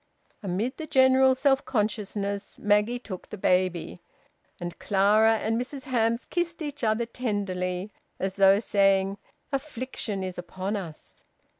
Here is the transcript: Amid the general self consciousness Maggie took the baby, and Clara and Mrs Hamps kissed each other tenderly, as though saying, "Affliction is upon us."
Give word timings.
Amid 0.41 0.77
the 0.77 0.87
general 0.87 1.35
self 1.35 1.63
consciousness 1.63 2.57
Maggie 2.57 2.97
took 2.97 3.29
the 3.29 3.37
baby, 3.37 4.01
and 4.59 4.79
Clara 4.79 5.35
and 5.37 5.61
Mrs 5.61 5.83
Hamps 5.83 6.25
kissed 6.25 6.63
each 6.63 6.83
other 6.83 7.05
tenderly, 7.05 7.91
as 8.17 8.37
though 8.37 8.59
saying, 8.59 9.19
"Affliction 9.51 10.23
is 10.23 10.39
upon 10.39 10.75
us." 10.75 11.23